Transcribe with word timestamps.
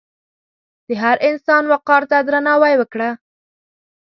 د 0.87 0.89
هر 1.01 1.17
انسان 1.29 1.63
وقار 1.73 2.03
ته 2.09 2.17
درناوی 2.27 2.73
وکړه. 2.77 3.09